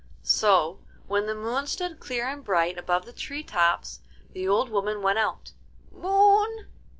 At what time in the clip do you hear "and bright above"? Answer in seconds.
2.27-3.05